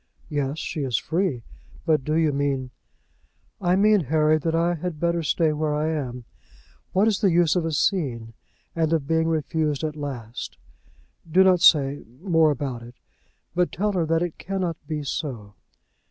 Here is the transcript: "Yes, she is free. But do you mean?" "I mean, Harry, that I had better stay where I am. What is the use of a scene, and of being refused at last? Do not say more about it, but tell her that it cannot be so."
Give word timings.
"Yes, 0.31 0.57
she 0.57 0.81
is 0.83 0.97
free. 0.97 1.43
But 1.85 2.03
do 2.03 2.15
you 2.15 2.33
mean?" 2.33 2.71
"I 3.71 3.75
mean, 3.75 4.05
Harry, 4.05 4.39
that 4.39 4.55
I 4.55 4.73
had 4.73 4.99
better 4.99 5.21
stay 5.21 5.53
where 5.53 5.75
I 5.75 5.89
am. 5.89 6.25
What 6.91 7.07
is 7.07 7.21
the 7.21 7.29
use 7.29 7.55
of 7.55 7.65
a 7.65 7.71
scene, 7.71 8.33
and 8.75 8.91
of 8.93 9.05
being 9.05 9.27
refused 9.27 9.83
at 9.83 9.95
last? 9.95 10.57
Do 11.31 11.43
not 11.43 11.61
say 11.61 12.03
more 12.19 12.49
about 12.49 12.81
it, 12.81 12.95
but 13.53 13.71
tell 13.71 13.91
her 13.91 14.07
that 14.07 14.23
it 14.23 14.39
cannot 14.39 14.77
be 14.87 15.03
so." 15.03 15.53